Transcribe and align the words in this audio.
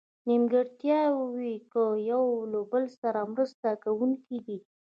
نیمګړتیاوو 0.27 1.25
کې 1.71 1.85
یو 2.09 2.23
له 2.51 2.59
بله 2.71 2.89
سره 3.01 3.19
مرسته 3.33 3.67
کوونکي 3.83 4.37
دي. 4.45 4.57